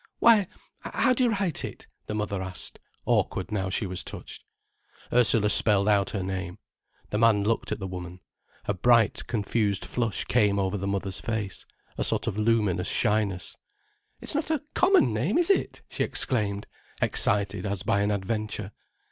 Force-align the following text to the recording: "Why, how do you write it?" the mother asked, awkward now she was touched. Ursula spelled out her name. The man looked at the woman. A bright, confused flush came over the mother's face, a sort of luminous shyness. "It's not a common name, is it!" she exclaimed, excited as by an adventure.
"Why, 0.17 0.47
how 0.79 1.13
do 1.13 1.23
you 1.25 1.29
write 1.29 1.63
it?" 1.63 1.85
the 2.07 2.15
mother 2.15 2.41
asked, 2.41 2.79
awkward 3.05 3.51
now 3.51 3.69
she 3.69 3.85
was 3.85 4.03
touched. 4.03 4.43
Ursula 5.13 5.51
spelled 5.51 5.87
out 5.87 6.09
her 6.09 6.23
name. 6.23 6.57
The 7.11 7.19
man 7.19 7.43
looked 7.43 7.71
at 7.71 7.79
the 7.79 7.85
woman. 7.85 8.19
A 8.65 8.73
bright, 8.73 9.27
confused 9.27 9.85
flush 9.85 10.25
came 10.25 10.57
over 10.57 10.75
the 10.75 10.87
mother's 10.87 11.21
face, 11.21 11.67
a 11.99 12.03
sort 12.03 12.25
of 12.25 12.35
luminous 12.35 12.89
shyness. 12.89 13.55
"It's 14.19 14.33
not 14.33 14.49
a 14.49 14.63
common 14.73 15.13
name, 15.13 15.37
is 15.37 15.51
it!" 15.51 15.83
she 15.87 16.01
exclaimed, 16.03 16.65
excited 16.99 17.67
as 17.67 17.83
by 17.83 18.01
an 18.01 18.09
adventure. 18.09 18.71